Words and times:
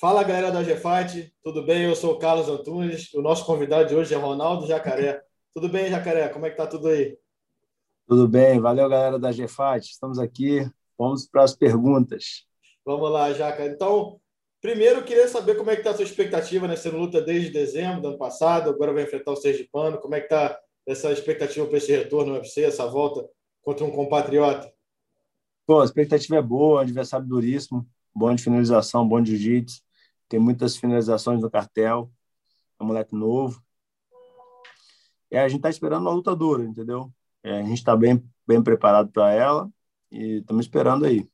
Fala 0.00 0.22
galera 0.22 0.52
da 0.52 0.62
GFight, 0.62 1.34
tudo 1.42 1.66
bem? 1.66 1.82
Eu 1.82 1.96
sou 1.96 2.14
o 2.14 2.18
Carlos 2.20 2.48
Antunes. 2.48 3.12
O 3.14 3.20
nosso 3.20 3.44
convidado 3.44 3.88
de 3.88 3.96
hoje 3.96 4.14
é 4.14 4.16
Ronaldo 4.16 4.64
Jacaré. 4.64 5.20
Tudo 5.52 5.68
bem, 5.68 5.90
Jacaré? 5.90 6.28
Como 6.28 6.46
é 6.46 6.50
que 6.50 6.56
tá 6.56 6.68
tudo 6.68 6.86
aí? 6.86 7.18
Tudo 8.06 8.28
bem, 8.28 8.60
valeu 8.60 8.88
galera 8.88 9.18
da 9.18 9.32
GFight. 9.32 9.90
Estamos 9.90 10.20
aqui, 10.20 10.64
vamos 10.96 11.26
para 11.26 11.42
as 11.42 11.52
perguntas. 11.52 12.44
Vamos 12.86 13.10
lá, 13.10 13.32
Jaca. 13.32 13.66
Então, 13.66 14.20
primeiro 14.60 15.00
eu 15.00 15.04
queria 15.04 15.26
saber 15.26 15.56
como 15.56 15.72
é 15.72 15.74
que 15.74 15.82
tá 15.82 15.90
a 15.90 15.94
sua 15.94 16.04
expectativa, 16.04 16.68
né? 16.68 16.76
Você 16.76 16.90
luta 16.90 17.20
desde 17.20 17.50
dezembro 17.50 18.00
do 18.00 18.08
ano 18.10 18.18
passado, 18.18 18.70
agora 18.70 18.92
vai 18.92 19.02
enfrentar 19.02 19.32
o 19.32 19.36
Sergipano. 19.36 19.98
Como 19.98 20.14
é 20.14 20.20
que 20.20 20.28
tá 20.28 20.56
essa 20.86 21.10
expectativa 21.10 21.66
para 21.66 21.78
esse 21.78 21.90
retorno 21.90 22.34
no 22.34 22.38
UFC, 22.38 22.62
essa 22.62 22.86
volta 22.86 23.28
contra 23.62 23.84
um 23.84 23.90
compatriota? 23.90 24.72
Pô, 25.68 25.82
a 25.82 25.84
expectativa 25.84 26.36
é 26.36 26.40
boa, 26.40 26.80
adversário 26.80 27.26
duríssimo, 27.26 27.86
bom 28.14 28.34
de 28.34 28.42
finalização, 28.42 29.06
bom 29.06 29.20
de 29.20 29.36
jiu-jitsu, 29.36 29.82
tem 30.26 30.40
muitas 30.40 30.78
finalizações 30.78 31.42
no 31.42 31.50
cartel, 31.50 32.10
é 32.80 32.82
um 32.82 32.86
moleque 32.86 33.14
novo. 33.14 33.62
É, 35.30 35.40
a 35.40 35.46
gente 35.46 35.58
está 35.58 35.68
esperando 35.68 36.00
uma 36.04 36.14
luta 36.14 36.34
dura, 36.34 36.64
entendeu? 36.64 37.12
É, 37.42 37.58
a 37.58 37.62
gente 37.64 37.76
está 37.76 37.94
bem, 37.94 38.24
bem 38.46 38.62
preparado 38.62 39.12
para 39.12 39.30
ela 39.34 39.70
e 40.10 40.38
estamos 40.38 40.64
esperando 40.64 41.04
aí. 41.04 41.28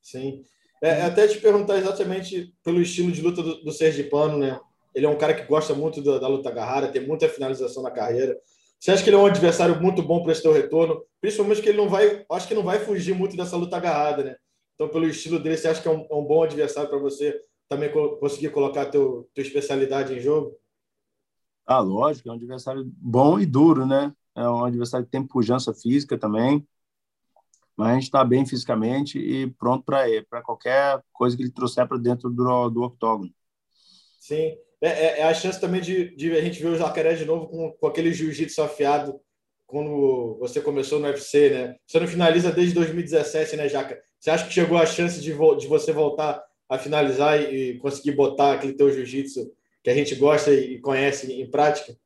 Sim. 0.00 0.42
É, 0.82 1.00
é, 1.00 1.02
até 1.02 1.28
te 1.28 1.38
perguntar 1.38 1.76
exatamente 1.76 2.54
pelo 2.64 2.80
estilo 2.80 3.12
de 3.12 3.20
luta 3.20 3.42
do, 3.42 3.64
do 3.64 3.70
Sergipano, 3.70 4.38
né? 4.38 4.58
Ele 4.94 5.04
é 5.04 5.10
um 5.10 5.18
cara 5.18 5.34
que 5.34 5.46
gosta 5.46 5.74
muito 5.74 6.00
da, 6.00 6.18
da 6.18 6.26
luta 6.26 6.48
agarrada, 6.48 6.90
tem 6.90 7.06
muita 7.06 7.28
finalização 7.28 7.82
na 7.82 7.90
carreira. 7.90 8.34
Você 8.84 8.90
acha 8.90 9.02
que 9.02 9.08
ele 9.08 9.16
é 9.16 9.18
um 9.18 9.24
adversário 9.24 9.80
muito 9.80 10.02
bom 10.02 10.22
para 10.22 10.30
esse 10.30 10.42
teu 10.42 10.52
retorno? 10.52 11.02
Principalmente 11.18 11.62
que 11.62 11.70
ele 11.70 11.78
não 11.78 11.88
vai, 11.88 12.22
acho 12.30 12.46
que 12.46 12.52
não 12.52 12.62
vai 12.62 12.78
fugir 12.78 13.14
muito 13.14 13.34
dessa 13.34 13.56
luta 13.56 13.78
agarrada, 13.78 14.22
né? 14.22 14.36
Então, 14.74 14.90
pelo 14.90 15.06
estilo 15.06 15.38
dele, 15.38 15.56
você 15.56 15.68
acha 15.68 15.80
que 15.80 15.88
é 15.88 15.90
um, 15.90 16.06
é 16.10 16.14
um 16.14 16.22
bom 16.22 16.42
adversário 16.42 16.90
para 16.90 16.98
você 16.98 17.34
também 17.66 17.90
conseguir 18.20 18.50
colocar 18.50 18.84
teu 18.84 19.26
tua 19.34 19.40
especialidade 19.40 20.12
em 20.12 20.20
jogo? 20.20 20.54
Ah, 21.64 21.80
lógico, 21.80 22.28
é 22.28 22.32
um 22.32 22.34
adversário 22.34 22.84
bom 22.98 23.40
e 23.40 23.46
duro, 23.46 23.86
né? 23.86 24.14
É 24.36 24.46
um 24.46 24.66
adversário 24.66 25.06
que 25.06 25.12
tem 25.12 25.26
pujança 25.26 25.72
física 25.72 26.18
também, 26.18 26.62
mas 27.74 27.88
a 27.88 27.94
gente 27.94 28.02
está 28.02 28.22
bem 28.22 28.44
fisicamente 28.44 29.18
e 29.18 29.50
pronto 29.52 29.82
para 29.86 30.42
qualquer 30.42 31.02
coisa 31.10 31.34
que 31.34 31.42
ele 31.42 31.50
trouxer 31.50 31.88
para 31.88 31.96
dentro 31.96 32.28
do, 32.28 32.68
do 32.68 32.82
octógono. 32.82 33.32
Sim, 34.20 34.58
é, 34.80 34.88
é, 34.88 35.20
é, 35.20 35.24
a 35.24 35.34
chance 35.34 35.60
também 35.60 35.80
de, 35.80 36.14
de, 36.14 36.32
a 36.32 36.40
gente 36.40 36.62
ver 36.62 36.68
o 36.68 36.76
Jacaré 36.76 37.14
de 37.14 37.24
novo 37.24 37.46
com, 37.48 37.72
com 37.72 37.86
aquele 37.86 38.12
jiu-jitsu 38.12 38.62
afiado 38.62 39.20
quando 39.66 40.36
você 40.38 40.60
começou 40.60 41.00
no 41.00 41.06
UFC, 41.06 41.50
né? 41.50 41.76
Você 41.86 41.98
não 41.98 42.06
finaliza 42.06 42.52
desde 42.52 42.74
2017, 42.74 43.56
né, 43.56 43.68
Jaca? 43.68 44.00
Você 44.20 44.30
acha 44.30 44.46
que 44.46 44.52
chegou 44.52 44.78
a 44.78 44.86
chance 44.86 45.20
de, 45.20 45.32
de 45.32 45.66
você 45.66 45.92
voltar 45.92 46.42
a 46.68 46.78
finalizar 46.78 47.40
e, 47.40 47.72
e 47.72 47.78
conseguir 47.78 48.12
botar 48.12 48.54
aquele 48.54 48.74
teu 48.74 48.90
jiu-jitsu 48.90 49.50
que 49.82 49.90
a 49.90 49.94
gente 49.94 50.14
gosta 50.14 50.52
e 50.52 50.80
conhece 50.80 51.32
em 51.32 51.50
prática? 51.50 51.96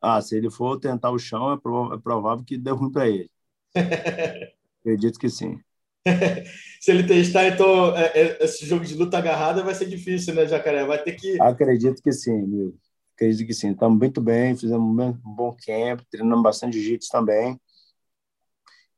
Ah, 0.00 0.20
se 0.20 0.36
ele 0.36 0.50
for 0.50 0.80
tentar 0.80 1.10
o 1.10 1.18
chão, 1.18 1.52
é, 1.52 1.56
prov 1.56 1.94
é 1.94 1.98
provável 1.98 2.44
que 2.44 2.58
dê 2.58 2.70
ruim 2.70 2.90
para 2.90 3.08
ele. 3.08 3.30
Acredito 4.80 5.18
que 5.18 5.28
sim. 5.28 5.60
Se 6.80 6.90
ele 6.90 7.04
testar, 7.04 7.46
então, 7.46 7.96
é, 7.96 8.06
é, 8.14 8.44
esse 8.44 8.66
jogo 8.66 8.84
de 8.84 8.94
luta 8.94 9.18
agarrada 9.18 9.62
vai 9.62 9.74
ser 9.74 9.86
difícil, 9.86 10.34
né, 10.34 10.46
Jacaré? 10.46 10.84
Vai 10.84 11.02
ter 11.02 11.12
que. 11.12 11.40
Acredito 11.40 12.02
que 12.02 12.12
sim, 12.12 12.42
amigo. 12.42 12.76
Acredito 13.14 13.46
que 13.46 13.54
sim. 13.54 13.72
Estamos 13.72 13.98
muito 13.98 14.20
bem, 14.20 14.56
fizemos 14.56 14.84
um 14.84 15.34
bom 15.34 15.56
camp, 15.64 16.00
treinamos 16.10 16.42
bastante 16.42 16.80
jiu-jitsu 16.80 17.08
também. 17.10 17.60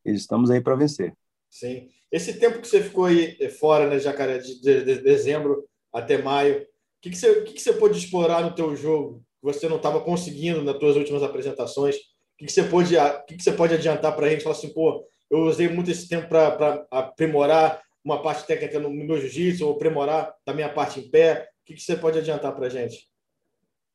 E 0.05 0.13
estamos 0.13 0.51
aí 0.51 0.61
para 0.61 0.77
vencer. 0.77 1.15
Sim. 1.51 1.89
Esse 2.11 2.39
tempo 2.39 2.61
que 2.61 2.69
você 2.69 2.83
ficou 2.83 3.07
aí 3.07 3.37
eh, 3.41 3.49
fora, 3.49 3.89
né, 3.89 3.99
Jacaré, 3.99 4.39
de, 4.39 4.61
de, 4.61 4.85
de 4.85 5.03
dezembro 5.03 5.65
até 5.93 6.17
maio, 6.17 6.63
o 6.63 6.67
que, 7.03 7.11
que, 7.11 7.17
você, 7.17 7.43
que, 7.43 7.55
que 7.55 7.61
você 7.61 7.73
pôde 7.73 7.99
explorar 7.99 8.43
no 8.43 8.55
teu 8.55 8.75
jogo 8.77 9.23
que 9.41 9.45
você 9.45 9.69
não 9.69 9.77
estava 9.77 10.01
conseguindo 10.01 10.63
nas 10.63 10.79
tuas 10.79 10.97
últimas 10.97 11.23
apresentações? 11.23 11.97
O 11.97 12.01
que, 12.39 12.47
que, 12.47 12.53
você, 12.53 12.65
pode, 12.65 12.95
que, 13.27 13.37
que 13.37 13.43
você 13.43 13.53
pode 13.53 13.75
adiantar 13.75 14.15
para 14.15 14.27
a 14.27 14.31
gente? 14.31 14.43
Falar 14.43 14.57
assim, 14.57 14.73
pô, 14.73 15.07
eu 15.35 15.47
usei 15.47 15.69
muito 15.69 15.91
esse 15.91 16.09
tempo 16.09 16.29
para 16.29 16.87
aprimorar 16.91 17.83
uma 18.05 18.23
parte 18.23 18.47
técnica 18.47 18.79
no 18.79 18.91
meu 18.91 19.19
jiu-jitsu, 19.19 19.67
ou 19.67 19.75
aprimorar 19.75 20.35
da 20.47 20.53
minha 20.53 20.73
parte 20.73 21.01
em 21.01 21.11
pé. 21.11 21.49
O 21.63 21.65
que, 21.65 21.75
que 21.75 21.81
você 21.81 21.97
pode 21.97 22.19
adiantar 22.19 22.55
para 22.55 22.67
a 22.67 22.69
gente? 22.69 23.11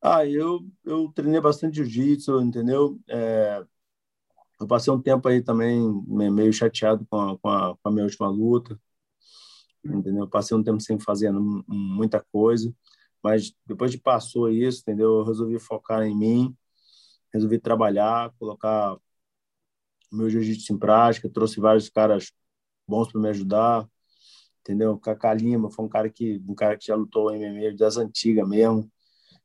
Ah, 0.01 0.25
eu, 0.25 0.59
eu 0.83 1.11
treinei 1.13 1.39
bastante 1.39 1.75
jiu-jitsu, 1.75 2.41
entendeu? 2.41 2.99
É, 3.07 3.63
eu 4.59 4.67
passei 4.67 4.91
um 4.91 5.01
tempo 5.01 5.27
aí 5.27 5.41
também 5.41 5.79
meio 6.07 6.51
chateado 6.51 7.05
com 7.09 7.17
a, 7.17 7.37
com 7.37 7.49
a, 7.49 7.77
com 7.77 7.89
a 7.89 7.91
minha 7.91 8.05
última 8.05 8.27
luta, 8.27 8.79
entendeu? 9.83 10.27
passei 10.27 10.57
um 10.57 10.63
tempo 10.63 10.81
sem 10.81 10.99
fazer 10.99 11.31
muita 11.31 12.25
coisa, 12.31 12.73
mas 13.23 13.53
depois 13.65 13.91
de 13.91 13.97
passou 13.97 14.49
isso, 14.49 14.81
entendeu? 14.81 15.19
Eu 15.19 15.23
resolvi 15.25 15.59
focar 15.59 16.03
em 16.03 16.17
mim, 16.17 16.57
resolvi 17.31 17.59
trabalhar, 17.59 18.33
colocar 18.37 18.97
meu 20.11 20.29
jiu-jitsu 20.29 20.73
em 20.73 20.77
prática, 20.77 21.29
trouxe 21.29 21.59
vários 21.59 21.89
caras 21.89 22.31
bons 22.87 23.11
para 23.11 23.21
me 23.21 23.29
ajudar, 23.29 23.87
entendeu? 24.61 24.97
Cacá 24.97 25.33
Lima 25.33 25.69
foi 25.69 25.85
um 25.85 25.89
cara 25.89 26.09
que 26.09 26.41
um 26.47 26.55
cara 26.55 26.77
que 26.77 26.87
já 26.87 26.95
lutou 26.95 27.31
MMA 27.33 27.75
das 27.77 27.97
antigas 27.97 28.47
mesmo, 28.47 28.89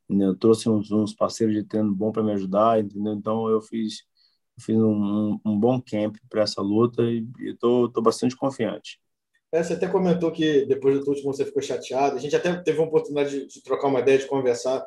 entendeu? 0.09 0.35
trouxe 0.37 0.69
uns, 0.69 0.91
uns 0.91 1.15
parceiros 1.15 1.55
de 1.55 1.65
treino 1.65 1.95
bom 1.95 2.11
para 2.13 2.23
me 2.23 2.33
ajudar, 2.33 2.81
entendeu? 2.81 3.13
Então 3.15 3.49
eu 3.49 3.61
fiz 3.61 4.05
fiz 4.61 4.77
um, 4.77 5.39
um 5.45 5.59
bom 5.59 5.81
camp 5.81 6.17
para 6.29 6.43
essa 6.43 6.63
luta 6.63 7.03
e 7.03 7.27
estou 7.41 7.91
bastante 8.01 8.37
confiante. 8.37 9.01
É, 9.51 9.63
você 9.63 9.75
até 9.75 9.87
comentou 9.87 10.33
que 10.33 10.67
depois 10.67 10.99
do 11.05 11.09
último 11.09 11.33
você 11.33 11.45
ficou 11.45 11.63
chateado. 11.63 12.17
A 12.17 12.19
gente 12.19 12.35
até 12.35 12.55
teve 12.57 12.81
a 12.81 12.85
oportunidade 12.85 13.31
de, 13.31 13.47
de 13.47 13.63
trocar 13.63 13.89
uma 13.89 14.01
ideia, 14.01 14.19
de 14.19 14.27
conversar, 14.27 14.85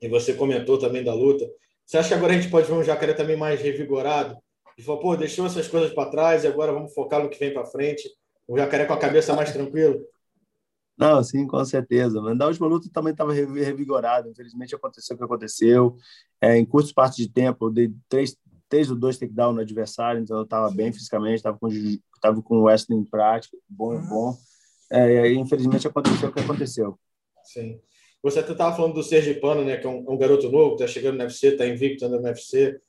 e 0.00 0.08
você 0.08 0.34
comentou 0.34 0.78
também 0.78 1.04
da 1.04 1.14
luta. 1.14 1.46
Você 1.84 1.98
acha 1.98 2.08
que 2.08 2.14
agora 2.14 2.32
a 2.32 2.36
gente 2.36 2.50
pode 2.50 2.66
ver 2.66 2.72
um 2.72 2.82
jacaré 2.82 3.12
também 3.12 3.36
mais 3.36 3.60
revigorado? 3.60 4.38
E 4.76 4.82
falou, 4.82 5.00
pô, 5.00 5.16
deixou 5.16 5.46
essas 5.46 5.68
coisas 5.68 5.92
para 5.92 6.10
trás 6.10 6.44
e 6.44 6.46
agora 6.46 6.72
vamos 6.72 6.92
focar 6.92 7.22
no 7.22 7.28
que 7.28 7.38
vem 7.38 7.52
para 7.52 7.66
frente. 7.66 8.08
O 8.46 8.56
jacaré 8.58 8.84
com 8.84 8.92
a 8.92 8.98
cabeça 8.98 9.34
mais 9.34 9.52
tranquilo. 9.52 10.04
Não, 10.96 11.22
sim, 11.22 11.46
com 11.46 11.64
certeza. 11.64 12.20
Mas 12.20 12.38
da 12.38 12.46
última 12.46 12.66
luta 12.66 12.88
também 12.92 13.12
estava 13.12 13.32
revigorado. 13.32 14.28
Infelizmente 14.28 14.74
aconteceu 14.74 15.14
o 15.14 15.18
que 15.18 15.24
aconteceu. 15.24 15.96
É, 16.40 16.56
em 16.56 16.64
curto 16.64 16.86
espaço 16.86 17.16
de 17.16 17.28
tempo, 17.28 17.66
eu 17.66 17.70
dei 17.70 17.92
três, 18.08 18.36
três 18.68 18.90
ou 18.90 18.96
dois 18.96 19.18
takedown 19.18 19.52
no 19.52 19.60
adversário, 19.60 20.20
então 20.20 20.36
eu 20.36 20.44
estava 20.44 20.70
bem 20.70 20.92
fisicamente, 20.92 21.36
estava 21.36 21.58
com, 21.58 21.68
tava 22.20 22.42
com 22.42 22.58
o 22.58 22.64
wrestling 22.64 22.98
em 22.98 23.04
prática, 23.04 23.56
bom, 23.68 24.00
bom. 24.08 24.36
É, 24.90 25.28
e 25.28 25.34
infelizmente 25.36 25.86
aconteceu 25.88 26.28
o 26.28 26.32
que 26.32 26.40
aconteceu. 26.40 26.98
Sim. 27.44 27.80
Você 28.22 28.38
até 28.38 28.52
estava 28.52 28.74
falando 28.74 28.94
do 28.94 29.02
Sergipano, 29.02 29.64
né, 29.64 29.76
que 29.76 29.86
é 29.86 29.90
um, 29.90 30.04
um 30.08 30.16
garoto 30.16 30.50
novo, 30.50 30.74
está 30.74 30.86
chegando 30.86 31.18
no 31.18 31.24
UFC, 31.24 31.48
está 31.48 31.66
invicto 31.66 32.08
no 32.08 32.22
UFC. 32.22 32.80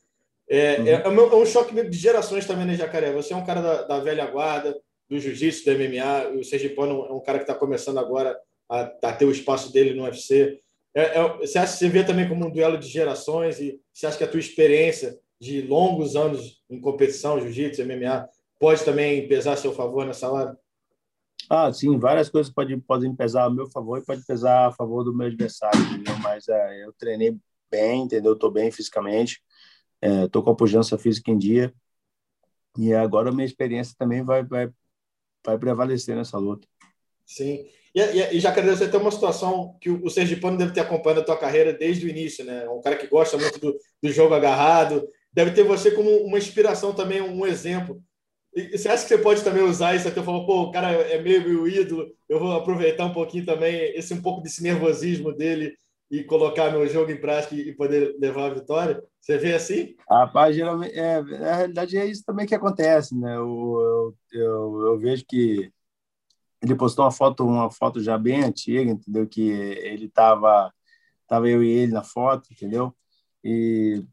É, 0.47 0.79
uhum. 0.79 0.87
é, 0.87 1.33
é, 1.33 1.35
um 1.35 1.45
choque 1.45 1.89
de 1.89 1.97
gerações 1.97 2.45
também, 2.45 2.65
né, 2.65 2.75
Jacaré? 2.75 3.11
Você 3.11 3.33
é 3.33 3.35
um 3.35 3.45
cara 3.45 3.61
da, 3.61 3.81
da 3.83 3.99
velha 3.99 4.25
guarda, 4.27 4.79
do 5.09 5.19
jiu-jitsu, 5.19 5.65
do 5.65 5.71
MMA, 5.71 6.39
o 6.39 6.43
Sergipano 6.43 7.05
é 7.05 7.13
um 7.13 7.21
cara 7.21 7.39
que 7.39 7.43
está 7.43 7.53
começando 7.53 7.99
agora 7.99 8.37
a, 8.69 8.81
a, 9.03 9.13
ter 9.13 9.25
o 9.25 9.31
espaço 9.31 9.71
dele 9.71 9.93
no 9.93 10.03
UFC. 10.03 10.59
É, 10.93 11.19
é, 11.19 11.37
você 11.37 11.57
acha 11.57 11.75
você 11.75 11.89
vê 11.89 12.03
também 12.03 12.27
como 12.27 12.45
um 12.45 12.51
duelo 12.51 12.77
de 12.77 12.87
gerações 12.87 13.59
e 13.59 13.79
você 13.93 14.07
acha 14.07 14.17
que 14.17 14.23
a 14.23 14.27
tua 14.27 14.39
experiência 14.39 15.17
de 15.39 15.61
longos 15.61 16.15
anos 16.15 16.63
em 16.69 16.79
competição, 16.79 17.39
jiu-jitsu, 17.39 17.83
MMA, 17.83 18.27
pode 18.59 18.83
também 18.83 19.27
pesar 19.27 19.53
a 19.53 19.57
seu 19.57 19.73
favor 19.73 20.05
nessa 20.05 20.29
hora? 20.31 20.57
Ah, 21.49 21.71
sim, 21.71 21.99
várias 21.99 22.29
coisas 22.29 22.51
podem, 22.51 22.79
podem 22.79 23.15
pesar 23.15 23.43
a 23.45 23.49
meu 23.49 23.69
favor 23.69 23.99
e 23.99 24.05
pode 24.05 24.25
pesar 24.25 24.67
a 24.67 24.71
favor 24.71 25.03
do 25.03 25.15
meu 25.15 25.27
adversário, 25.27 25.79
entendeu? 25.79 26.17
Mas 26.23 26.47
é, 26.47 26.85
eu 26.85 26.93
treinei 26.93 27.35
bem, 27.69 28.03
entendeu? 28.03 28.33
Estou 28.33 28.49
bem 28.49 28.71
fisicamente, 28.71 29.43
estou 30.25 30.41
é, 30.41 30.45
com 30.45 30.51
a 30.51 30.55
pujança 30.55 30.97
física 30.97 31.31
em 31.31 31.37
dia 31.37 31.73
e 32.77 32.93
agora 32.93 33.29
a 33.29 33.31
minha 33.31 33.45
experiência 33.45 33.95
também 33.97 34.23
vai, 34.23 34.43
vai, 34.43 34.69
vai 35.45 35.57
prevalecer 35.57 36.15
nessa 36.15 36.37
luta. 36.37 36.67
Sim. 37.25 37.65
E, 37.93 38.01
e, 38.01 38.37
e 38.37 38.41
quer 38.41 38.65
você 38.65 38.89
tem 38.89 38.99
uma 38.99 39.11
situação 39.11 39.77
que 39.79 39.89
o 39.89 40.09
Sergipano 40.09 40.57
deve 40.57 40.73
ter 40.73 40.81
acompanhado 40.81 41.21
a 41.21 41.25
tua 41.25 41.37
carreira 41.37 41.71
desde 41.71 42.05
o 42.05 42.09
início, 42.09 42.43
né? 42.43 42.67
Um 42.69 42.81
cara 42.81 42.97
que 42.97 43.07
gosta 43.07 43.37
muito 43.37 43.57
do, 43.57 43.77
do 44.03 44.11
jogo 44.11 44.33
agarrado, 44.33 45.07
deve 45.31 45.51
ter 45.51 45.63
você 45.63 45.91
como 45.91 46.09
uma 46.09 46.37
inspiração 46.37 46.93
também, 46.93 47.21
um 47.21 47.47
exemplo. 47.47 48.01
E 48.53 48.77
você 48.77 48.89
acha 48.89 49.03
que 49.03 49.09
você 49.09 49.17
pode 49.17 49.43
também 49.43 49.63
usar 49.63 49.95
isso 49.95 50.07
até 50.07 50.21
falar, 50.21 50.45
pô, 50.45 50.63
o 50.63 50.71
cara 50.71 50.91
é 50.91 51.21
meio 51.21 51.47
meu 51.47 51.67
ídolo, 51.67 52.09
eu 52.27 52.39
vou 52.39 52.51
aproveitar 52.53 53.05
um 53.05 53.13
pouquinho 53.13 53.45
também 53.45 53.93
esse 53.95 54.13
um 54.13 54.21
pouco 54.21 54.41
desse 54.41 54.61
nervosismo 54.61 55.33
dele 55.33 55.73
e 56.09 56.23
colocar 56.23 56.71
meu 56.71 56.87
jogo 56.87 57.11
em 57.11 57.19
prática 57.19 57.55
e 57.55 57.73
poder 57.73 58.15
levar 58.19 58.51
a 58.51 58.53
vitória? 58.53 59.03
Você 59.19 59.37
vê 59.37 59.53
assim? 59.53 59.95
Rapaz, 60.09 60.55
geralmente, 60.55 60.97
é, 60.97 61.21
na 61.21 61.55
realidade 61.55 61.97
é 61.97 62.05
isso 62.05 62.23
também 62.25 62.45
que 62.45 62.55
acontece, 62.55 63.17
né? 63.17 63.35
Eu, 63.35 64.15
eu, 64.31 64.85
eu, 64.85 64.99
vejo 64.99 65.25
que 65.27 65.71
ele 66.61 66.75
postou 66.75 67.05
uma 67.05 67.11
foto, 67.11 67.45
uma 67.45 67.71
foto 67.71 68.01
já 68.01 68.17
bem 68.17 68.43
antiga, 68.43 68.91
entendeu? 68.91 69.27
Que 69.27 69.49
ele 69.49 70.09
tava, 70.09 70.71
tava 71.27 71.49
eu 71.49 71.63
e 71.63 71.69
ele 71.69 71.91
na 71.93 72.03
foto, 72.03 72.51
entendeu? 72.51 72.95
E 73.43 74.03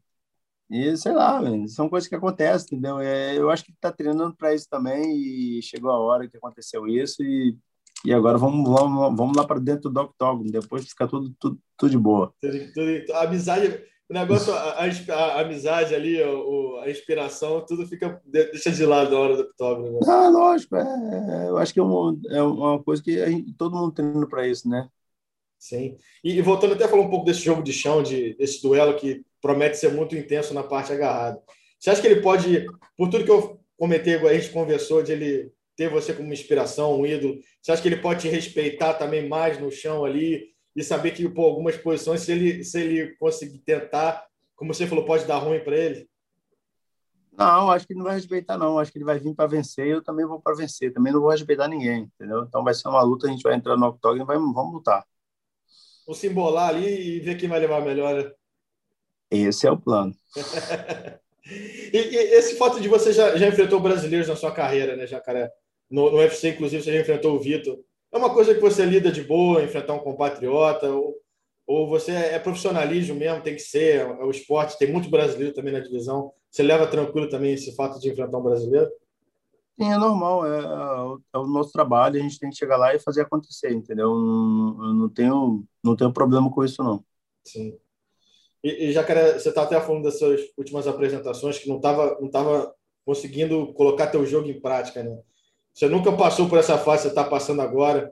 E 0.69 0.97
sei 0.97 1.13
lá, 1.13 1.39
são 1.67 1.89
coisas 1.89 2.09
que 2.09 2.15
acontecem, 2.15 2.77
entendeu? 2.77 2.99
É, 2.99 3.37
eu 3.37 3.49
acho 3.51 3.63
que 3.65 3.71
está 3.71 3.91
treinando 3.91 4.35
para 4.35 4.53
isso 4.55 4.67
também 4.69 5.57
e 5.59 5.61
chegou 5.61 5.91
a 5.91 5.99
hora 5.99 6.27
que 6.27 6.37
aconteceu 6.37 6.87
isso 6.87 7.23
e, 7.23 7.57
e 8.05 8.13
agora 8.13 8.37
vamos, 8.37 8.69
vamos, 8.69 9.17
vamos 9.17 9.37
lá 9.37 9.45
para 9.45 9.59
dentro 9.59 9.89
do 9.89 10.01
octógono, 10.01 10.51
depois 10.51 10.87
fica 10.87 11.07
tudo, 11.07 11.33
tudo, 11.39 11.57
tudo 11.77 11.89
de 11.89 11.97
boa. 11.97 12.33
A 13.13 13.23
amizade, 13.23 13.81
o 14.09 14.13
negócio, 14.13 14.53
a, 14.53 14.83
a, 14.83 15.15
a 15.15 15.41
amizade 15.41 15.95
ali, 15.95 16.21
a, 16.21 16.27
a, 16.83 16.91
inspiração, 16.91 17.65
tudo 17.65 17.87
fica 17.87 18.21
deixa 18.25 18.71
de 18.71 18.85
lado 18.85 19.11
na 19.11 19.19
hora 19.19 19.37
do 19.37 19.43
octógono. 19.43 19.93
Né? 19.93 19.99
Ah, 20.05 20.27
lógico, 20.27 20.75
é, 20.75 21.47
eu 21.47 21.57
acho 21.57 21.73
que 21.73 21.79
é 21.79 21.83
uma, 21.83 22.17
é 22.29 22.41
uma 22.41 22.83
coisa 22.83 23.01
que 23.01 23.25
gente, 23.25 23.53
todo 23.53 23.75
mundo 23.75 23.93
treina 23.93 24.27
para 24.27 24.47
isso, 24.47 24.67
né? 24.67 24.89
Sim. 25.57 25.95
E, 26.21 26.33
e, 26.33 26.41
voltando 26.41 26.73
até 26.73 26.83
a 26.83 26.89
falar 26.89 27.03
um 27.03 27.09
pouco 27.09 27.25
desse 27.25 27.39
jogo 27.39 27.63
de 27.63 27.71
chão, 27.71 28.03
de, 28.03 28.35
desse 28.35 28.61
duelo 28.61 28.97
que 28.97 29.23
promete 29.41 29.77
ser 29.77 29.93
muito 29.93 30.13
intenso 30.13 30.53
na 30.53 30.61
parte 30.61 30.91
agarrada. 30.91 31.41
Você 31.79 31.89
acha 31.89 32.01
que 32.01 32.07
ele 32.07 32.21
pode, 32.21 32.65
por 32.97 33.09
tudo 33.09 33.23
que 33.23 33.31
eu 33.31 33.59
comentei, 33.77 34.15
a 34.15 34.33
gente 34.33 34.51
conversou 34.51 35.01
de 35.01 35.13
ele 35.13 35.53
ter 35.75 35.89
você 35.89 36.13
como 36.13 36.31
inspiração, 36.31 36.99
um 36.99 37.05
ídolo, 37.05 37.39
você 37.61 37.71
acha 37.71 37.81
que 37.81 37.87
ele 37.87 38.01
pode 38.01 38.21
te 38.21 38.27
respeitar 38.27 38.93
também 38.93 39.27
mais 39.27 39.59
no 39.59 39.71
chão 39.71 40.05
ali 40.05 40.53
e 40.75 40.83
saber 40.83 41.11
que, 41.11 41.27
por 41.29 41.45
algumas 41.45 41.77
posições, 41.77 42.21
se 42.21 42.31
ele, 42.31 42.63
se 42.63 42.79
ele 42.79 43.15
conseguir 43.17 43.59
tentar, 43.59 44.25
como 44.55 44.73
você 44.73 44.87
falou, 44.87 45.05
pode 45.05 45.25
dar 45.25 45.37
ruim 45.37 45.59
para 45.59 45.77
ele? 45.77 46.09
Não, 47.37 47.71
acho 47.71 47.87
que 47.87 47.95
não 47.95 48.03
vai 48.03 48.15
respeitar, 48.15 48.57
não. 48.57 48.77
Acho 48.77 48.91
que 48.91 48.97
ele 48.99 49.05
vai 49.05 49.17
vir 49.17 49.33
para 49.33 49.47
vencer 49.47 49.87
eu 49.87 50.03
também 50.03 50.25
vou 50.25 50.39
para 50.39 50.55
vencer. 50.55 50.93
Também 50.93 51.11
não 51.11 51.21
vou 51.21 51.31
respeitar 51.31 51.67
ninguém, 51.67 52.11
entendeu? 52.15 52.43
Então 52.43 52.63
vai 52.63 52.73
ser 52.73 52.87
uma 52.87 53.01
luta, 53.01 53.27
a 53.27 53.29
gente 53.29 53.41
vai 53.41 53.55
entrar 53.55 53.75
no 53.75 53.87
octógono 53.87 54.23
e 54.23 54.25
vai, 54.25 54.37
vamos 54.37 54.73
lutar. 54.73 55.03
Vamos 56.05 56.19
se 56.19 56.27
embolar 56.27 56.69
ali 56.69 57.17
e 57.17 57.19
ver 57.19 57.35
quem 57.37 57.49
vai 57.49 57.59
levar 57.59 57.81
melhor. 57.81 58.23
Né? 58.23 58.31
Esse 59.31 59.65
é 59.65 59.71
o 59.71 59.77
plano. 59.77 60.13
e, 61.47 61.97
e, 61.97 62.15
esse 62.35 62.55
fato 62.57 62.79
de 62.79 62.87
você 62.87 63.11
já, 63.11 63.35
já 63.35 63.47
enfrentou 63.47 63.79
brasileiros 63.79 64.27
na 64.27 64.35
sua 64.35 64.51
carreira, 64.51 64.95
né, 64.95 65.07
Jacaré? 65.07 65.49
No, 65.89 66.11
no 66.11 66.17
UFC, 66.17 66.49
inclusive, 66.49 66.83
você 66.83 66.93
já 66.93 66.99
enfrentou 66.99 67.35
o 67.35 67.39
Vitor. 67.39 67.79
É 68.11 68.17
uma 68.17 68.33
coisa 68.33 68.53
que 68.53 68.61
você 68.61 68.85
lida 68.85 69.11
de 69.11 69.23
boa, 69.23 69.63
enfrentar 69.63 69.93
um 69.93 69.99
compatriota? 69.99 70.89
Ou, 70.89 71.15
ou 71.65 71.87
você 71.87 72.11
é 72.11 72.39
profissionalismo 72.39 73.15
mesmo, 73.15 73.41
tem 73.41 73.55
que 73.55 73.61
ser, 73.61 74.01
é 74.01 74.23
o 74.23 74.31
esporte, 74.31 74.77
tem 74.77 74.91
muito 74.91 75.09
brasileiro 75.09 75.53
também 75.53 75.73
na 75.73 75.79
divisão. 75.79 76.31
Você 76.51 76.61
leva 76.61 76.87
tranquilo 76.87 77.29
também 77.29 77.53
esse 77.53 77.75
fato 77.75 77.99
de 77.99 78.09
enfrentar 78.09 78.37
um 78.37 78.43
brasileiro? 78.43 78.91
Sim, 79.79 79.91
é 79.91 79.97
normal, 79.97 80.45
é, 80.45 80.59
é, 81.33 81.37
o 81.37 81.47
nosso 81.47 81.71
trabalho, 81.71 82.19
a 82.19 82.21
gente 82.21 82.37
tem 82.37 82.49
que 82.49 82.55
chegar 82.55 82.77
lá 82.77 82.93
e 82.93 82.99
fazer 82.99 83.21
acontecer, 83.21 83.71
entendeu? 83.71 84.13
Não, 84.13 84.85
eu 84.85 84.93
não 84.93 85.09
tenho, 85.09 85.63
não 85.83 85.95
tenho 85.95 86.13
problema 86.13 86.51
com 86.51 86.63
isso, 86.63 86.83
não. 86.83 87.03
Sim. 87.43 87.75
E, 88.63 88.89
e 88.89 88.91
já 88.93 89.03
que 89.03 89.13
você 89.13 89.49
está 89.49 89.63
até 89.63 89.81
falando 89.81 90.03
das 90.03 90.19
suas 90.19 90.41
últimas 90.57 90.87
apresentações, 90.87 91.57
que 91.57 91.67
não 91.67 91.77
estava 91.77 92.17
não 92.21 92.29
tava 92.29 92.73
conseguindo 93.03 93.73
colocar 93.73 94.07
teu 94.07 94.25
jogo 94.25 94.47
em 94.47 94.61
prática, 94.61 95.03
né? 95.03 95.19
Você 95.73 95.87
nunca 95.87 96.11
passou 96.11 96.47
por 96.47 96.59
essa 96.59 96.77
fase, 96.77 97.03
você 97.03 97.07
está 97.09 97.23
passando 97.23 97.61
agora. 97.61 98.11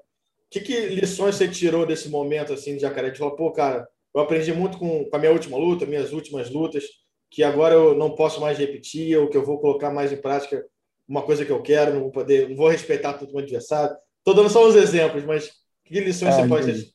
Que, 0.49 0.59
que 0.59 0.87
lições 0.87 1.35
você 1.35 1.47
tirou 1.47 1.85
desse 1.85 2.09
momento, 2.09 2.53
assim, 2.53 2.75
de 2.75 2.81
Jacaré? 2.81 3.13
Falar, 3.13 3.31
pô, 3.31 3.51
cara, 3.51 3.87
eu 4.13 4.21
aprendi 4.21 4.51
muito 4.51 4.77
com, 4.77 5.05
com 5.05 5.15
a 5.15 5.19
minha 5.19 5.31
última 5.31 5.57
luta, 5.57 5.85
minhas 5.85 6.11
últimas 6.11 6.49
lutas, 6.49 6.83
que 7.29 7.43
agora 7.43 7.75
eu 7.75 7.95
não 7.95 8.15
posso 8.15 8.41
mais 8.41 8.57
repetir, 8.57 9.17
ou 9.17 9.29
que 9.29 9.37
eu 9.37 9.45
vou 9.45 9.59
colocar 9.59 9.91
mais 9.91 10.11
em 10.11 10.17
prática 10.17 10.65
uma 11.07 11.21
coisa 11.21 11.45
que 11.45 11.51
eu 11.51 11.61
quero, 11.61 11.93
não 11.93 12.01
vou 12.01 12.11
poder, 12.11 12.49
não 12.49 12.55
vou 12.55 12.69
respeitar 12.69 13.13
todo 13.13 13.29
o 13.29 13.33
meu 13.33 13.43
adversário. 13.43 13.95
Estou 14.17 14.33
dando 14.33 14.49
só 14.49 14.67
uns 14.67 14.75
exemplos, 14.75 15.23
mas 15.23 15.51
que 15.85 15.99
lições 15.99 16.35
é, 16.35 16.41
você 16.41 16.47
pode 16.47 16.73
ter? 16.73 16.91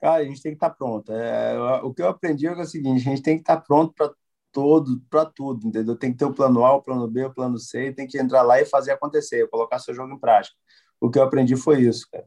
Cara, 0.00 0.22
a 0.22 0.24
gente 0.24 0.42
tem 0.42 0.52
que 0.52 0.56
estar 0.56 0.70
tá 0.70 0.76
pronto. 0.76 1.12
É, 1.12 1.58
o 1.82 1.92
que 1.92 2.02
eu 2.02 2.08
aprendi 2.08 2.46
é 2.46 2.52
o 2.52 2.64
seguinte: 2.64 3.00
a 3.00 3.10
gente 3.10 3.22
tem 3.22 3.36
que 3.36 3.42
estar 3.42 3.56
tá 3.56 3.62
pronto 3.62 3.92
para 3.94 4.12
todo, 4.52 5.00
para 5.10 5.26
tudo, 5.26 5.66
entendeu? 5.66 5.96
Tem 5.96 6.12
que 6.12 6.18
ter 6.18 6.24
o 6.24 6.34
plano 6.34 6.64
A, 6.64 6.74
o 6.74 6.82
plano 6.82 7.06
B, 7.08 7.24
o 7.24 7.34
plano 7.34 7.58
C, 7.58 7.92
tem 7.92 8.06
que 8.06 8.18
entrar 8.18 8.42
lá 8.42 8.60
e 8.60 8.64
fazer 8.64 8.92
acontecer, 8.92 9.48
colocar 9.48 9.78
seu 9.78 9.94
jogo 9.94 10.12
em 10.12 10.18
prática. 10.18 10.56
O 11.00 11.10
que 11.10 11.18
eu 11.18 11.22
aprendi 11.22 11.56
foi 11.56 11.82
isso, 11.82 12.06
cara. 12.10 12.26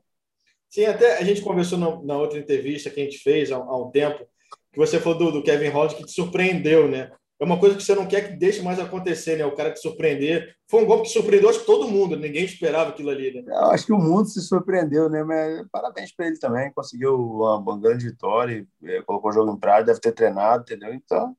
Sim, 0.69 0.85
até 0.85 1.17
a 1.17 1.23
gente 1.23 1.41
conversou 1.41 1.77
na, 1.77 2.01
na 2.01 2.17
outra 2.17 2.39
entrevista 2.39 2.89
que 2.89 3.01
a 3.01 3.03
gente 3.03 3.17
fez 3.17 3.51
há, 3.51 3.57
há 3.57 3.77
um 3.77 3.91
tempo, 3.91 4.25
que 4.71 4.79
você 4.79 4.99
falou 4.99 5.17
do, 5.17 5.31
do 5.31 5.43
Kevin 5.43 5.67
Holland 5.67 5.95
que 5.95 6.05
te 6.05 6.11
surpreendeu, 6.11 6.89
né? 6.89 7.11
É 7.41 7.43
uma 7.43 7.59
coisa 7.59 7.75
que 7.75 7.83
você 7.83 7.95
não 7.95 8.05
quer 8.05 8.21
que 8.21 8.37
deixe 8.37 8.61
mais 8.61 8.79
acontecer, 8.79 9.35
né? 9.35 9.43
O 9.43 9.55
cara 9.55 9.73
te 9.73 9.81
surpreender. 9.81 10.55
Foi 10.69 10.83
um 10.83 10.85
golpe 10.85 11.07
que 11.07 11.13
surpreendeu 11.13 11.49
acho 11.49 11.61
que 11.61 11.65
todo 11.65 11.87
mundo, 11.87 12.15
ninguém 12.15 12.45
esperava 12.45 12.91
aquilo 12.91 13.09
ali, 13.09 13.33
né? 13.33 13.43
Eu 13.47 13.71
acho 13.71 13.83
que 13.83 13.91
o 13.91 13.97
mundo 13.97 14.27
se 14.27 14.39
surpreendeu, 14.41 15.09
né? 15.09 15.23
Mas 15.23 15.67
parabéns 15.71 16.15
para 16.15 16.27
ele 16.27 16.37
também, 16.37 16.71
conseguiu 16.71 17.15
uma, 17.15 17.57
uma 17.57 17.79
grande 17.79 18.05
vitória, 18.05 18.65
eh, 18.83 19.01
colocou 19.01 19.31
o 19.31 19.33
jogo 19.33 19.51
em 19.51 19.59
prática, 19.59 19.87
deve 19.87 19.99
ter 19.99 20.11
treinado, 20.11 20.61
entendeu? 20.61 20.93
Então, 20.93 21.35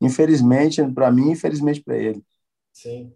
infelizmente 0.00 0.82
para 0.92 1.10
mim, 1.10 1.30
infelizmente 1.30 1.82
para 1.82 1.96
ele. 1.96 2.22
Sim. 2.72 3.12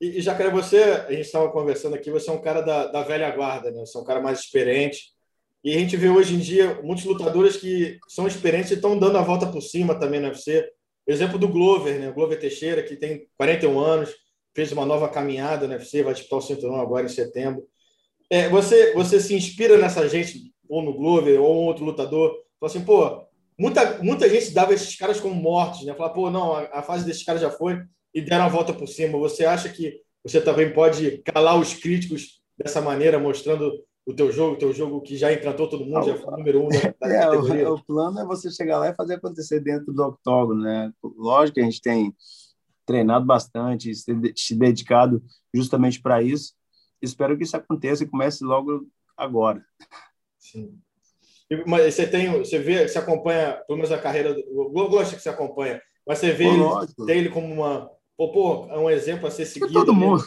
E, 0.00 0.18
e 0.18 0.20
Jacaré, 0.20 0.50
você, 0.50 0.82
a 0.82 1.10
gente 1.10 1.26
estava 1.26 1.50
conversando 1.50 1.94
aqui, 1.94 2.10
você 2.10 2.30
é 2.30 2.32
um 2.32 2.40
cara 2.40 2.60
da, 2.60 2.86
da 2.86 3.02
velha 3.02 3.30
guarda, 3.30 3.70
né? 3.70 3.80
Você 3.80 3.98
é 3.98 4.00
um 4.00 4.04
cara 4.04 4.20
mais 4.20 4.40
experiente. 4.40 5.12
E 5.62 5.74
a 5.74 5.78
gente 5.78 5.96
vê 5.96 6.08
hoje 6.08 6.34
em 6.34 6.38
dia 6.38 6.80
muitos 6.82 7.04
lutadores 7.04 7.56
que 7.56 7.98
são 8.08 8.26
experientes 8.26 8.70
e 8.70 8.74
estão 8.74 8.98
dando 8.98 9.18
a 9.18 9.22
volta 9.22 9.46
por 9.46 9.60
cima 9.60 9.98
também 9.98 10.20
no 10.20 10.28
UFC. 10.28 10.66
O 11.06 11.12
exemplo 11.12 11.38
do 11.38 11.48
Glover, 11.48 11.98
né? 12.00 12.08
O 12.08 12.14
Glover 12.14 12.38
Teixeira, 12.38 12.82
que 12.82 12.96
tem 12.96 13.28
41 13.36 13.78
anos, 13.78 14.14
fez 14.54 14.72
uma 14.72 14.86
nova 14.86 15.08
caminhada 15.08 15.66
no 15.66 15.74
UFC, 15.74 16.02
vai 16.02 16.14
disputar 16.14 16.38
o 16.38 16.42
cinturão 16.42 16.80
agora 16.80 17.04
em 17.04 17.10
setembro. 17.10 17.62
É, 18.30 18.48
você, 18.48 18.92
você 18.94 19.20
se 19.20 19.34
inspira 19.34 19.76
nessa 19.76 20.08
gente, 20.08 20.52
ou 20.68 20.82
no 20.82 20.94
Glover, 20.94 21.40
ou 21.40 21.64
outro 21.64 21.84
lutador, 21.84 22.30
fala 22.58 22.70
assim, 22.70 22.84
pô, 22.84 23.26
muita, 23.60 24.02
muita 24.02 24.26
gente 24.26 24.54
dava 24.54 24.72
esses 24.72 24.96
caras 24.96 25.20
como 25.20 25.34
mortos, 25.34 25.84
né? 25.84 25.94
Fala, 25.94 26.10
pô, 26.10 26.30
não, 26.30 26.54
a, 26.54 26.78
a 26.78 26.82
fase 26.82 27.04
desses 27.04 27.22
caras 27.22 27.42
já 27.42 27.50
foi 27.50 27.82
e 28.14 28.22
deram 28.22 28.46
a 28.46 28.48
volta 28.48 28.72
por 28.72 28.88
cima. 28.88 29.18
Você 29.18 29.44
acha 29.44 29.68
que 29.68 30.00
você 30.24 30.40
também 30.40 30.72
pode 30.72 31.18
calar 31.18 31.58
os 31.58 31.74
críticos 31.74 32.40
dessa 32.56 32.80
maneira, 32.80 33.18
mostrando 33.18 33.70
o 34.06 34.14
teu 34.14 34.32
jogo, 34.32 34.54
o 34.54 34.58
teu 34.58 34.72
jogo 34.72 35.02
que 35.02 35.16
já 35.16 35.30
encantou 35.30 35.68
todo 35.68 35.84
mundo, 35.84 36.06
já 36.06 36.16
foi 36.16 36.32
o 36.32 36.36
número 36.38 36.64
um 36.64 36.68
da, 36.68 36.94
da 36.98 37.14
é, 37.14 37.28
o, 37.28 37.74
o, 37.74 37.84
plano 37.84 38.18
é 38.18 38.24
você 38.24 38.50
chegar 38.50 38.78
lá 38.78 38.88
e 38.88 38.94
fazer 38.94 39.14
acontecer 39.14 39.60
dentro 39.60 39.92
do 39.92 40.02
octógono, 40.02 40.62
né? 40.62 40.90
Lógico 41.02 41.56
que 41.56 41.60
a 41.60 41.64
gente 41.64 41.82
tem 41.82 42.14
treinado 42.86 43.26
bastante, 43.26 43.92
se 43.94 44.54
dedicado 44.56 45.22
justamente 45.54 46.00
para 46.00 46.22
isso. 46.22 46.54
Espero 47.00 47.36
que 47.36 47.44
isso 47.44 47.56
aconteça 47.56 48.04
e 48.04 48.08
comece 48.08 48.42
logo 48.42 48.86
agora. 49.16 49.62
Sim. 50.38 50.80
Mas 51.66 51.94
você 51.94 52.06
tem, 52.06 52.30
você 52.38 52.58
vê, 52.58 52.86
você 52.86 52.98
acompanha, 52.98 53.60
pelo 53.66 53.76
menos 53.76 53.90
a 53.90 53.98
carreira, 53.98 54.30
eu 54.30 54.70
gosto 54.70 55.16
que 55.16 55.22
você 55.22 55.28
acompanha, 55.28 55.80
mas 56.06 56.18
você 56.18 56.32
vê 56.32 56.44
ele, 56.44 56.64
tem 57.06 57.18
ele 57.18 57.28
como 57.28 57.52
uma, 57.52 57.90
pô, 58.16 58.30
pô, 58.30 58.66
é 58.70 58.78
um 58.78 58.88
exemplo 58.88 59.26
a 59.26 59.30
ser 59.30 59.46
seguido. 59.46 59.72
Todo 59.72 59.92
mundo. 59.92 60.24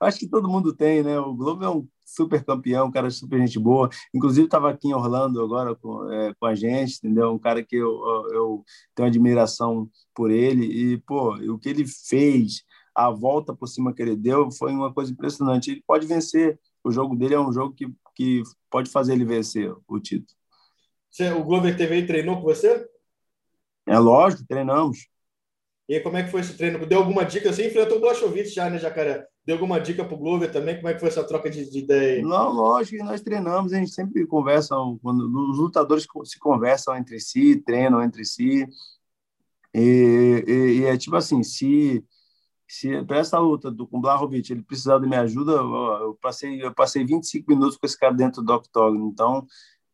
Acho 0.00 0.18
que 0.18 0.28
todo 0.28 0.48
mundo 0.48 0.74
tem, 0.74 1.02
né? 1.02 1.18
O 1.18 1.34
Globo 1.34 1.64
é 1.64 1.70
um 1.70 1.86
super 2.04 2.44
campeão, 2.44 2.86
um 2.86 2.90
cara 2.90 3.10
super 3.10 3.38
gente 3.38 3.58
boa. 3.58 3.88
Inclusive, 4.14 4.46
estava 4.46 4.70
aqui 4.70 4.88
em 4.88 4.94
Orlando 4.94 5.42
agora 5.42 5.74
com, 5.74 6.10
é, 6.10 6.34
com 6.38 6.46
a 6.46 6.54
gente, 6.54 6.98
entendeu? 6.98 7.32
Um 7.32 7.38
cara 7.38 7.62
que 7.62 7.76
eu, 7.76 8.02
eu 8.32 8.64
tenho 8.94 9.08
admiração 9.08 9.88
por 10.14 10.30
ele. 10.30 10.64
E, 10.66 10.98
pô, 10.98 11.34
o 11.34 11.58
que 11.58 11.68
ele 11.70 11.86
fez, 11.86 12.62
a 12.94 13.10
volta 13.10 13.54
por 13.54 13.66
cima 13.66 13.92
que 13.92 14.02
ele 14.02 14.16
deu, 14.16 14.50
foi 14.50 14.72
uma 14.72 14.92
coisa 14.92 15.10
impressionante. 15.10 15.70
Ele 15.70 15.82
pode 15.86 16.06
vencer. 16.06 16.58
O 16.84 16.90
jogo 16.90 17.16
dele 17.16 17.34
é 17.34 17.40
um 17.40 17.52
jogo 17.52 17.74
que, 17.74 17.86
que 18.16 18.42
pode 18.70 18.90
fazer 18.90 19.12
ele 19.12 19.24
vencer 19.24 19.72
o 19.86 20.00
título. 20.00 20.36
Você, 21.10 21.30
o 21.30 21.44
Glover 21.44 21.76
TV 21.76 22.06
treinou 22.06 22.36
com 22.36 22.42
você? 22.42 22.88
É 23.86 23.98
lógico, 23.98 24.44
treinamos. 24.48 25.06
E 25.88 26.00
como 26.00 26.16
é 26.16 26.24
que 26.24 26.30
foi 26.30 26.40
esse 26.40 26.56
treino? 26.56 26.84
Deu 26.84 26.98
alguma 26.98 27.24
dica? 27.24 27.52
Você 27.52 27.68
enfrentou 27.68 27.98
o 27.98 28.00
Blachowicz 28.00 28.52
já, 28.52 28.68
né, 28.68 28.78
Jacaré? 28.78 29.24
Deu 29.44 29.54
alguma 29.54 29.80
dica 29.80 30.04
para 30.04 30.14
o 30.14 30.18
Glover 30.18 30.50
também? 30.50 30.76
Como 30.76 30.88
é 30.88 30.94
que 30.94 30.98
foi 30.98 31.08
essa 31.08 31.22
troca 31.22 31.48
de, 31.48 31.70
de 31.70 31.78
ideia? 31.78 32.20
Não, 32.22 32.52
lógico 32.52 33.04
nós 33.04 33.20
treinamos, 33.20 33.72
a 33.72 33.78
gente 33.78 33.92
sempre 33.92 34.26
conversa, 34.26 34.74
quando 35.00 35.22
os 35.50 35.58
lutadores 35.58 36.04
se 36.24 36.38
conversam 36.40 36.96
entre 36.96 37.20
si, 37.20 37.62
treinam 37.64 38.02
entre 38.02 38.24
si. 38.24 38.66
E, 39.72 40.44
e, 40.48 40.52
e 40.80 40.84
é 40.86 40.96
tipo 40.96 41.14
assim, 41.14 41.44
se 41.44 42.04
se 42.66 43.04
para 43.04 43.18
essa 43.18 43.38
luta 43.38 43.70
do, 43.70 43.86
com 43.86 43.98
o 43.98 44.00
Blachowicz 44.00 44.50
ele 44.50 44.62
precisar 44.62 44.98
de 44.98 45.06
minha 45.06 45.20
ajuda, 45.22 45.52
eu 45.52 46.18
passei 46.20 46.62
eu 46.62 46.74
passei 46.74 47.04
25 47.04 47.50
minutos 47.50 47.76
com 47.76 47.86
esse 47.86 47.98
cara 47.98 48.14
dentro 48.14 48.42
do 48.42 48.52
octógono, 48.52 49.08
então 49.08 49.46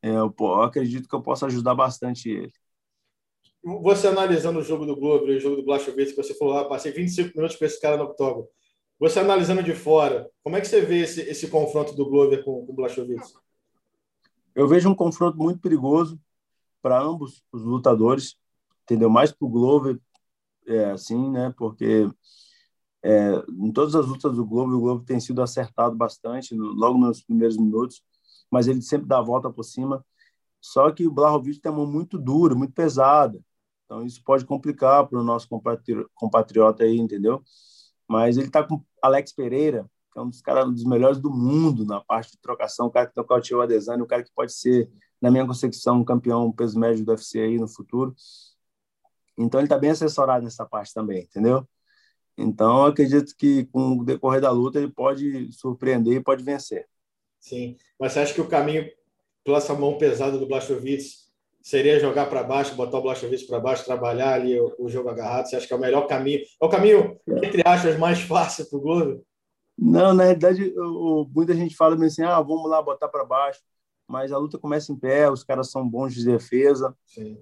é, 0.03 0.11
eu, 0.11 0.35
eu 0.39 0.63
acredito 0.63 1.09
que 1.09 1.15
eu 1.15 1.23
posso 1.23 1.47
ajudar 1.47 1.75
bastante 1.75 2.31
ele 2.31 2.53
você 3.63 4.09
analisando 4.09 4.59
o 4.59 4.63
jogo 4.63 4.85
do 4.85 4.97
Globo 4.97 5.29
e 5.29 5.37
o 5.37 5.41
jogo 5.41 5.57
do 5.57 5.65
Blachowicz, 5.65 6.11
que 6.11 6.17
você 6.17 6.35
falou, 6.35 6.59
ah, 6.59 6.69
passei 6.69 6.91
25 6.91 7.37
minutos 7.37 7.57
com 7.57 7.65
esse 7.65 7.81
cara 7.81 7.97
no 7.97 8.05
octógono. 8.05 8.49
Você 8.99 9.21
analisando 9.21 9.63
de 9.63 9.75
fora, 9.75 10.29
como 10.43 10.57
é 10.57 10.61
que 10.61 10.67
você 10.67 10.81
vê 10.81 11.03
esse, 11.03 11.21
esse 11.23 11.49
confronto 11.49 11.95
do 11.95 12.09
Glover 12.09 12.45
com, 12.45 12.67
com 12.67 12.73
o 12.73 12.75
Blachowicz? 12.75 13.35
Eu 14.55 14.67
vejo 14.69 14.89
um 14.89 14.95
confronto 14.95 15.39
muito 15.39 15.61
perigoso 15.61 16.21
para 16.81 17.01
ambos 17.01 17.45
os 17.53 17.63
lutadores, 17.63 18.37
entendeu? 18.83 19.09
Mais 19.09 19.31
para 19.31 19.47
o 19.47 19.51
Glover, 19.51 19.99
é 20.67 20.87
assim, 20.87 21.31
né? 21.31 21.55
Porque 21.57 22.09
é, 23.03 23.33
em 23.49 23.73
todas 23.73 23.95
as 23.95 24.07
lutas 24.07 24.35
do 24.35 24.47
Globo, 24.47 24.75
o 24.75 24.81
Globo 24.81 25.05
tem 25.05 25.19
sido 25.19 25.43
acertado 25.43 25.97
bastante, 25.97 26.55
logo 26.55 26.99
nos 26.99 27.23
primeiros 27.23 27.57
minutos, 27.57 28.03
mas 28.51 28.69
ele 28.69 28.81
sempre 28.83 29.09
dá 29.09 29.19
a 29.19 29.23
volta 29.23 29.51
por 29.51 29.65
cima. 29.65 30.05
Só 30.61 30.91
que 30.93 31.07
o 31.07 31.11
Blachowicz 31.11 31.59
tem 31.59 31.73
uma 31.73 31.83
mão 31.83 31.93
muito 31.93 32.17
dura, 32.19 32.55
muito 32.55 32.73
pesada. 32.73 33.41
Então, 33.85 34.07
isso 34.07 34.23
pode 34.25 34.45
complicar 34.45 35.07
para 35.09 35.19
o 35.19 35.25
nosso 35.25 35.49
compatriota 36.15 36.85
aí, 36.85 36.97
entendeu? 36.99 37.43
Mas 38.09 38.37
ele 38.37 38.47
está 38.47 38.63
com 38.63 38.83
Alex 39.03 39.33
Pereira, 39.33 39.91
que 40.13 40.19
é 40.19 40.23
um 40.23 40.29
dos 40.29 40.41
caras 40.41 40.69
um 40.69 40.73
dos 40.73 40.85
melhores 40.85 41.19
do 41.19 41.31
mundo 41.31 41.85
na 41.85 42.01
parte 42.01 42.33
de 42.33 42.39
trocação, 42.39 42.87
o 42.87 42.91
cara 42.91 43.07
que 43.07 43.17
nocauteou 43.17 43.61
a 43.61 43.65
Adesanya, 43.65 44.03
o 44.03 44.07
cara 44.07 44.23
que 44.23 44.31
pode 44.35 44.53
ser, 44.53 44.91
na 45.21 45.31
minha 45.31 45.47
concepção, 45.47 45.99
um 46.01 46.05
campeão 46.05 46.53
peso 46.53 46.79
médio 46.79 47.05
do 47.05 47.11
UFC 47.11 47.41
aí 47.41 47.59
no 47.59 47.67
futuro. 47.67 48.15
Então, 49.37 49.59
ele 49.59 49.67
está 49.67 49.79
bem 49.79 49.91
assessorado 49.91 50.45
nessa 50.45 50.65
parte 50.65 50.95
também, 50.95 51.23
entendeu? 51.23 51.67
Então, 52.37 52.87
acredito 52.87 53.35
que 53.37 53.67
com 53.67 53.99
o 53.99 54.05
decorrer 54.05 54.41
da 54.41 54.51
luta 54.51 54.79
ele 54.79 54.91
pode 54.91 55.53
surpreender 55.53 56.15
e 56.15 56.23
pode 56.23 56.43
vencer. 56.43 56.89
Sim, 57.39 57.77
mas 57.99 58.13
você 58.13 58.21
acha 58.21 58.35
que 58.35 58.41
o 58.41 58.49
caminho 58.49 58.89
pela 59.45 59.59
essa 59.59 59.75
mão 59.75 59.99
pesada 59.99 60.39
do 60.39 60.47
Blachowicz 60.47 61.31
seria 61.61 62.01
jogar 62.01 62.27
para 62.27 62.43
baixo, 62.43 62.75
botar 62.75 62.99
o 62.99 63.03
Blachowicz 63.03 63.45
para 63.45 63.61
baixo, 63.61 63.85
trabalhar 63.85 64.35
ali 64.35 64.59
o, 64.59 64.75
o, 64.79 64.89
jogo 64.89 65.09
agarrado? 65.09 65.47
Você 65.47 65.57
acha 65.57 65.67
que 65.67 65.73
é 65.73 65.77
o 65.77 65.81
melhor 65.81 66.07
caminho? 66.07 66.41
É 66.41 66.65
o 66.65 66.69
caminho, 66.69 67.19
entre 67.43 67.63
aspas, 67.65 67.99
mais 67.99 68.21
fácil 68.21 68.69
para 68.69 68.79
o 68.79 68.81
Glover? 68.81 69.21
Não, 69.77 70.15
na 70.15 70.25
realidade, 70.25 70.73
o, 70.77 71.27
muita 71.35 71.55
gente 71.55 71.75
fala 71.75 71.95
assim, 72.05 72.23
ah, 72.23 72.41
vamos 72.41 72.69
lá 72.71 72.83
botar 72.83 73.09
para 73.09 73.25
baixo, 73.25 73.61
mas 74.07 74.33
a 74.33 74.39
luta 74.39 74.59
começa 74.59 74.93
em 74.93 74.97
pé, 74.97 75.31
os 75.31 75.45
caras 75.45 75.71
são 75.71 75.89
bons 75.89 76.15
de 76.15 76.25
defesa. 76.25 76.97
Sim. 77.07 77.39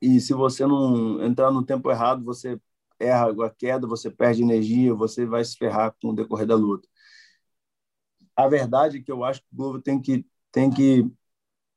E 0.00 0.20
se 0.20 0.32
você 0.32 0.66
não 0.66 1.22
entrar 1.24 1.50
no 1.50 1.64
tempo 1.64 1.90
errado, 1.90 2.24
você 2.24 2.58
erra 3.00 3.46
a 3.46 3.50
queda, 3.50 3.86
você 3.86 4.10
perde 4.10 4.42
energia, 4.42 4.94
você 4.94 5.24
vai 5.24 5.44
se 5.44 5.56
ferrar 5.56 5.94
com 6.00 6.10
o 6.10 6.14
decorrer 6.14 6.46
da 6.46 6.54
luta. 6.54 6.86
A 8.36 8.46
verdade 8.46 8.98
é 8.98 9.02
que 9.02 9.10
eu 9.10 9.24
acho 9.24 9.40
que 9.40 9.46
o 9.52 9.56
Glover 9.56 9.82
tem 9.82 10.00
que, 10.00 10.24
tem 10.52 10.70
que 10.70 11.10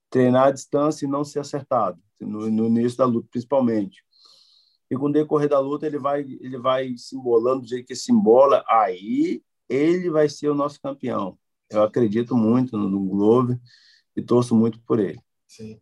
treinar 0.10 0.48
à 0.48 0.52
distância 0.52 1.06
e 1.06 1.10
não 1.10 1.24
ser 1.24 1.40
acertado, 1.40 2.00
no, 2.20 2.50
no 2.50 2.68
início 2.68 2.98
da 2.98 3.06
luta, 3.06 3.28
principalmente. 3.32 4.04
E 4.92 4.96
com 4.96 5.06
o 5.06 5.12
decorrer 5.12 5.50
da 5.50 5.60
luta, 5.60 5.88
ele 5.88 5.98
vai, 5.98 6.22
ele 6.22 6.58
vai 6.58 6.96
se 6.98 7.16
embolando 7.16 7.62
do 7.62 7.68
jeito 7.68 7.88
que 7.88 7.96
se 7.96 8.12
embola, 8.12 8.64
aí 8.68 9.42
ele 9.68 10.10
vai 10.12 10.30
ser 10.30 10.50
o 10.50 10.56
nosso 10.56 10.80
campeão. 10.80 11.38
Eu 11.70 11.84
acredito 11.84 12.36
muito 12.36 12.78
no, 12.78 12.90
no 12.90 13.04
Glover 13.06 13.60
e 14.16 14.22
torço 14.22 14.56
muito 14.56 14.80
por 14.82 15.00
ele. 15.00 15.20
Sim. 15.48 15.82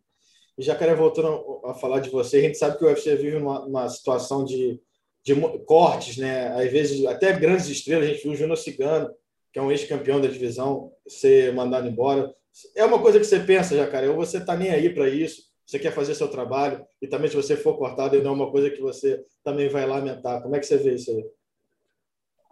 E 0.57 0.63
Jacaré, 0.63 0.95
voltando 0.95 1.61
a 1.65 1.73
falar 1.73 1.99
de 1.99 2.09
você, 2.09 2.37
a 2.37 2.41
gente 2.41 2.57
sabe 2.57 2.77
que 2.77 2.85
o 2.85 2.87
UFC 2.87 3.15
vive 3.15 3.37
uma, 3.37 3.65
uma 3.65 3.89
situação 3.89 4.45
de, 4.45 4.81
de 5.23 5.35
cortes, 5.65 6.17
né? 6.17 6.47
Às 6.49 6.71
vezes, 6.71 7.05
até 7.05 7.31
grandes 7.33 7.67
estrelas, 7.67 8.07
a 8.07 8.11
gente 8.11 8.23
viu 8.23 8.31
o 8.31 8.35
Júnior 8.35 8.57
Cigano, 8.57 9.13
que 9.51 9.59
é 9.59 9.61
um 9.61 9.71
ex-campeão 9.71 10.19
da 10.19 10.27
divisão, 10.27 10.91
ser 11.07 11.53
mandado 11.53 11.87
embora. 11.87 12.33
É 12.75 12.83
uma 12.85 12.99
coisa 12.99 13.19
que 13.19 13.25
você 13.25 13.39
pensa, 13.39 13.75
Jacaré, 13.75 14.09
ou 14.09 14.15
você 14.15 14.37
está 14.37 14.55
nem 14.55 14.71
aí 14.71 14.93
para 14.93 15.09
isso, 15.09 15.43
você 15.65 15.79
quer 15.79 15.91
fazer 15.91 16.15
seu 16.15 16.27
trabalho, 16.27 16.85
e 17.01 17.07
também 17.07 17.29
se 17.29 17.35
você 17.35 17.55
for 17.55 17.77
cortado, 17.77 18.21
não 18.21 18.31
é 18.31 18.33
uma 18.33 18.51
coisa 18.51 18.69
que 18.69 18.81
você 18.81 19.23
também 19.43 19.69
vai 19.69 19.85
lamentar. 19.85 20.41
Como 20.41 20.55
é 20.55 20.59
que 20.59 20.65
você 20.65 20.77
vê 20.77 20.95
isso 20.95 21.11
aí? 21.11 21.25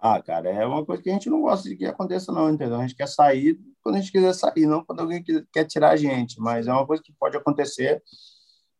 Ah, 0.01 0.21
cara, 0.21 0.49
é 0.49 0.65
uma 0.65 0.85
coisa 0.85 1.03
que 1.03 1.09
a 1.09 1.13
gente 1.13 1.29
não 1.29 1.41
gosta 1.41 1.67
de 1.67 1.75
que 1.75 1.85
aconteça, 1.85 2.31
não, 2.31 2.49
entendeu? 2.49 2.77
A 2.77 2.81
gente 2.81 2.95
quer 2.95 3.07
sair 3.07 3.59
quando 3.83 3.95
a 3.95 3.99
gente 3.99 4.11
quiser 4.11 4.33
sair, 4.33 4.65
não 4.65 4.83
quando 4.83 5.01
alguém 5.01 5.23
quer 5.51 5.65
tirar 5.65 5.91
a 5.91 5.95
gente. 5.97 6.39
Mas 6.39 6.67
é 6.67 6.71
uma 6.71 6.87
coisa 6.87 7.03
que 7.03 7.13
pode 7.19 7.35
acontecer, 7.35 8.01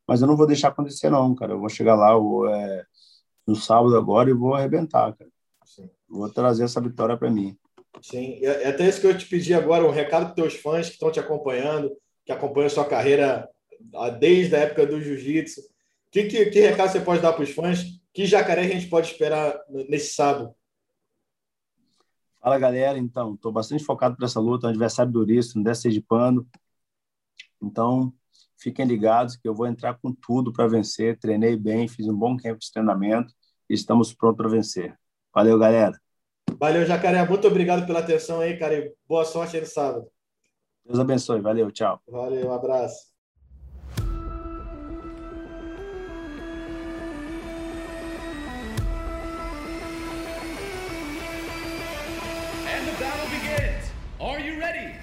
mas 0.08 0.22
eu 0.22 0.28
não 0.28 0.38
vou 0.38 0.48
deixar 0.48 0.70
acontecer, 0.70 1.10
não, 1.10 1.36
cara. 1.36 1.54
Eu 1.54 1.60
vou 1.60 1.68
chegar 1.68 1.96
lá 1.96 2.18
vou, 2.18 2.48
é, 2.48 2.86
no 3.50 3.56
sábado 3.56 3.98
agora 3.98 4.30
e 4.30 4.34
vou 4.34 4.54
arrebentar, 4.54 5.14
cara. 5.16 5.32
Sim. 5.66 5.90
Vou 6.08 6.30
trazer 6.30 6.64
essa 6.64 6.80
vitória 6.80 7.18
para 7.18 7.32
mim. 7.32 7.58
Sim, 8.02 8.40
é 8.44 8.70
até 8.70 8.88
isso 8.88 9.02
que 9.02 9.08
eu 9.08 9.18
te 9.18 9.26
pedi 9.26 9.54
agora, 9.54 9.84
um 9.84 9.90
recado 9.92 10.28
para 10.28 10.36
teus 10.36 10.54
fãs 10.54 10.88
que 10.88 10.94
estão 10.94 11.12
te 11.12 11.20
acompanhando, 11.20 11.92
que 12.24 12.32
acompanham 12.32 12.68
a 12.68 12.70
sua 12.70 12.86
carreira 12.86 13.50
desde 14.20 14.56
a 14.56 14.60
época 14.60 14.86
do 14.86 15.02
jiu-jitsu. 15.02 15.62
Que, 16.12 16.26
que, 16.26 16.46
que 16.46 16.60
recado 16.62 16.92
você 16.92 17.02
pode 17.02 17.22
dar 17.22 17.34
para 17.34 17.44
os 17.44 17.52
fãs? 17.52 17.84
Que 18.14 18.26
jacaré 18.26 18.62
a 18.62 18.68
gente 18.68 18.88
pode 18.88 19.08
esperar 19.08 19.60
nesse 19.90 20.14
sábado? 20.14 20.54
Fala, 22.40 22.58
galera. 22.58 22.98
Então, 22.98 23.34
estou 23.34 23.52
bastante 23.52 23.84
focado 23.84 24.16
para 24.16 24.26
essa 24.26 24.40
luta, 24.40 24.68
um 24.68 24.70
adversário 24.70 25.12
duríssimo, 25.12 25.64
dessa 25.64 25.90
de 25.90 26.02
pano. 26.02 26.48
Então, 27.62 28.14
fiquem 28.60 28.86
ligados 28.86 29.36
que 29.36 29.48
eu 29.48 29.56
vou 29.56 29.68
entrar 29.68 29.96
com 29.96 30.14
tudo 30.14 30.52
para 30.52 30.68
vencer. 30.68 31.18
Treinei 31.18 31.56
bem, 31.56 31.88
fiz 31.88 32.08
um 32.08 32.16
bom 32.16 32.36
campo 32.38 32.60
de 32.60 32.72
treinamento 32.72 33.34
e 33.70 33.74
estamos 33.74 34.14
prontos 34.14 34.38
para 34.38 34.50
vencer. 34.50 34.98
Valeu, 35.34 35.58
galera. 35.58 36.00
Valeu, 36.60 36.86
Jacaré. 36.86 37.28
Muito 37.28 37.48
obrigado 37.48 37.86
pela 37.86 38.00
atenção 38.00 38.42
aí, 38.42 38.58
cara. 38.58 38.76
E 38.76 38.94
boa 39.08 39.24
sorte 39.24 39.56
aí 39.56 39.62
no 39.62 39.68
sábado. 39.68 40.08
Deus 40.86 41.00
abençoe. 41.00 41.42
Valeu, 41.42 41.72
tchau. 41.72 42.02
Valeu, 42.08 42.48
um 42.48 42.54
abraço. 42.54 43.10
And 52.68 52.86
the 52.86 52.94
battle 53.00 53.30
begins. 53.30 53.92
Are 54.20 54.40
you 54.40 54.60
ready? 54.60 54.99